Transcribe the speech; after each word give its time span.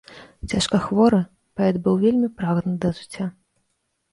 Цяжка 0.53 0.77
хворы, 0.85 1.19
паэт 1.61 1.77
быў 1.83 1.95
вельмі 2.07 2.33
прагны 2.41 2.73
да 2.87 2.93
жыцця. 3.03 3.25